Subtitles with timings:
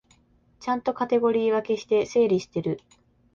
[0.59, 2.79] ちゃんとカテゴリー分けして整理してる